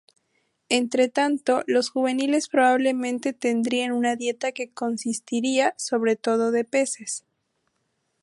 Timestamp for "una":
3.91-4.15